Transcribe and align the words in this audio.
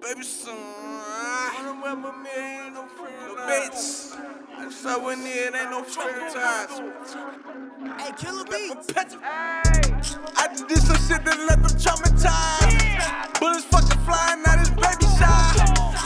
baby 0.00 0.22
son. 0.22 0.54
I 0.56 1.62
don't 1.62 1.80
remember 1.80 2.12
me, 2.12 2.30
ain't 2.34 2.74
no 2.74 2.86
friend. 2.86 3.14
No 3.26 3.34
bitch. 3.44 4.16
That's 4.58 4.84
how 4.84 5.06
we 5.06 5.14
it, 5.14 5.54
ain't 5.54 5.70
no 5.70 5.82
friend 5.82 6.32
ties. 6.32 6.80
Hey, 8.00 8.12
Killer 8.18 8.44
Beats. 8.44 8.92
I 10.36 10.48
did 10.68 10.78
some 10.78 10.96
shit 10.96 11.24
that 11.24 11.38
left 11.48 11.62
them 11.62 11.76
traumatized. 11.78 13.40
Bullets 13.40 13.64
fucking 13.64 14.00
flying 14.04 14.42
out 14.46 14.58
his 14.58 14.70
baby 14.70 15.06
shot. 15.18 15.56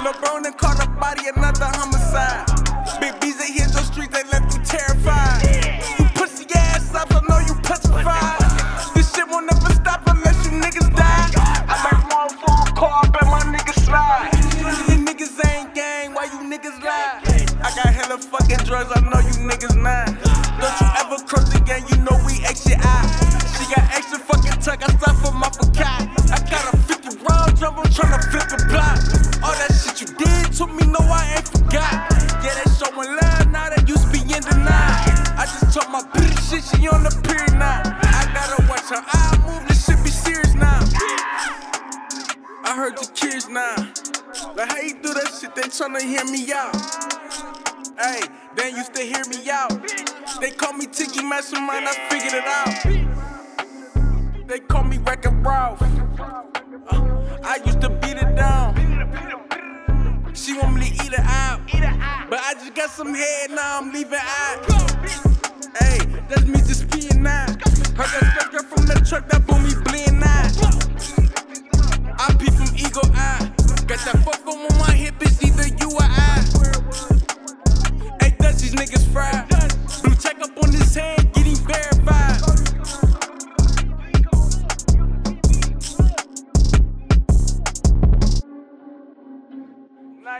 LeBron 0.02 0.46
and 0.46 0.58
caught 0.58 0.82
a 0.84 0.88
body, 0.88 1.28
another 1.34 1.66
homicide. 1.66 2.46
Big 3.00 3.18
B's 3.20 3.38
they 3.38 3.52
hit 3.52 3.72
your 3.72 3.82
street, 3.82 4.10
they 4.10 4.22
niggas 16.54 16.78
lie? 16.84 17.18
I 17.66 17.70
got 17.74 17.90
hella 17.90 18.18
fucking 18.18 18.62
drugs, 18.64 18.90
I 18.94 19.00
know 19.02 19.18
you 19.18 19.34
niggas 19.42 19.74
not. 19.74 20.06
Don't 20.62 20.76
you 20.78 20.88
ever 21.02 21.18
cross 21.26 21.50
the 21.50 21.58
gang, 21.66 21.82
you 21.90 21.96
know 21.98 22.14
we 22.26 22.38
extra 22.46 22.78
out. 22.78 23.10
She 23.58 23.66
got 23.74 23.82
extra 23.90 24.18
fucking 24.18 24.62
tuck, 24.62 24.78
I 24.82 24.88
stop 24.94 25.16
for 25.18 25.34
my 25.34 25.50
forgot. 25.50 26.06
I 26.30 26.38
got 26.46 26.72
a 26.72 26.76
50 26.76 27.26
round 27.26 27.58
drum, 27.58 27.74
I'm 27.78 27.90
tryna 27.90 28.22
flip 28.30 28.46
the 28.54 28.58
block. 28.70 29.02
All 29.42 29.54
that 29.58 29.74
shit 29.74 29.98
you 30.02 30.08
did 30.14 30.52
to 30.58 30.66
me, 30.70 30.86
no, 30.86 31.02
I 31.02 31.42
ain't 31.42 31.48
forgot. 31.48 32.06
Yeah, 32.44 32.54
they 32.54 32.70
showing 32.70 33.10
love, 33.18 33.50
now 33.50 33.70
that 33.70 33.88
used 33.88 34.06
to 34.06 34.10
be 34.14 34.22
in 34.22 34.42
denial. 34.46 35.10
I 35.34 35.50
just 35.50 35.74
told 35.74 35.90
my 35.90 36.02
bitch 36.14 36.38
shit, 36.38 36.62
she 36.62 36.86
on 36.86 37.02
the 37.02 37.10
period 37.26 37.58
now. 37.58 37.82
I 37.82 38.30
gotta 38.30 38.62
watch 38.70 38.86
her 38.94 39.02
eye 39.02 39.23
I 42.74 42.76
heard 42.76 43.00
your 43.00 43.10
kids 43.12 43.48
now. 43.48 43.76
Like 44.56 44.68
how 44.68 44.80
you 44.80 44.94
do 45.00 45.14
that 45.14 45.32
shit, 45.40 45.54
they 45.54 45.62
tryna 45.62 46.02
hear 46.02 46.24
me 46.24 46.52
out. 46.52 46.74
Hey, 47.96 48.22
they 48.56 48.70
used 48.70 48.92
to 48.94 49.02
hear 49.02 49.24
me 49.30 49.48
out. 49.48 49.70
They 50.40 50.50
call 50.50 50.72
me 50.72 50.86
Tiki 50.86 51.22
Mastermind, 51.22 51.86
I 51.86 51.94
figured 52.10 52.34
it 52.34 52.44
out. 52.44 52.84
They 54.48 54.58
call 54.58 54.82
me 54.82 54.98
Wreck-It 54.98 55.30
Ralph. 55.46 55.80
Uh, 56.18 56.42
I 57.44 57.60
used 57.64 57.80
to 57.82 57.90
beat 57.90 58.16
it 58.16 58.34
down. 58.34 58.74
She 60.34 60.58
want 60.58 60.74
me 60.74 60.90
to 60.90 60.94
eat 61.06 61.12
it 61.12 61.20
out. 61.20 61.60
But 62.28 62.40
I 62.40 62.54
just 62.54 62.74
got 62.74 62.90
some 62.90 63.14
head, 63.14 63.52
now 63.52 63.78
I'm 63.78 63.92
leaving 63.92 64.18
out. 64.18 64.68
Hey, 65.78 66.00
that's 66.28 66.44
me 66.44 66.58
just 66.58 66.88
peeing 66.88 67.20
now. 67.20 67.46
Heard 67.46 68.10
that 68.10 68.34
spectre 68.36 68.64
from 68.64 68.86
the 68.86 68.94
truck, 69.08 69.28
that 69.28 69.46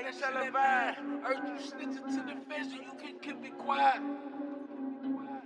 Televised. 0.03 0.99
Heard 1.23 1.39
you 1.47 1.55
snitching 1.65 2.07
to 2.07 2.23
the 2.27 2.35
fence 2.49 2.73
and 2.73 2.83
you 2.83 2.95
can 3.01 3.19
keep 3.23 3.45
it 3.45 3.57
quiet. 3.59 4.03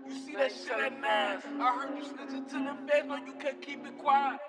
You 0.09 0.15
see 0.25 0.37
that 0.37 0.53
shit 0.53 0.73
at 0.73 1.01
nines. 1.01 1.43
I 1.61 1.79
heard 1.79 1.99
you 1.99 2.03
snitching 2.03 2.49
to 2.49 2.55
the 2.55 2.91
fence, 2.91 3.07
but 3.09 3.27
you 3.27 3.35
can't 3.35 3.61
keep 3.61 3.87
it 3.87 3.99
quiet. 3.99 4.41